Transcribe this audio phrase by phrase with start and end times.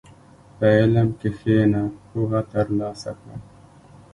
[0.57, 3.35] په علم کښېنه، پوهه ترلاسه کړه.